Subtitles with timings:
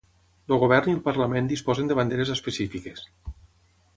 [0.53, 3.07] El govern i el Parlament disposen de banderes específiques.